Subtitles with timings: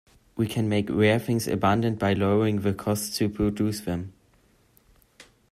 [0.35, 4.13] We can make rare things abundant by lowering the costs to produce them.